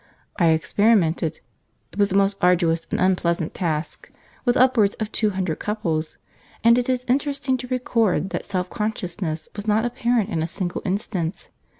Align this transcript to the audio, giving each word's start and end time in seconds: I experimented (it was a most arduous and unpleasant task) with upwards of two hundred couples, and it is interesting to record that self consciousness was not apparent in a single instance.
I 0.39 0.47
experimented 0.47 1.41
(it 1.91 1.99
was 1.99 2.11
a 2.11 2.17
most 2.17 2.35
arduous 2.41 2.87
and 2.89 2.99
unpleasant 2.99 3.53
task) 3.53 4.11
with 4.45 4.57
upwards 4.57 4.95
of 4.95 5.11
two 5.11 5.29
hundred 5.29 5.59
couples, 5.59 6.17
and 6.63 6.75
it 6.79 6.89
is 6.89 7.05
interesting 7.07 7.55
to 7.59 7.67
record 7.67 8.31
that 8.31 8.43
self 8.45 8.67
consciousness 8.71 9.47
was 9.55 9.67
not 9.67 9.85
apparent 9.85 10.31
in 10.31 10.41
a 10.41 10.47
single 10.47 10.81
instance. 10.85 11.49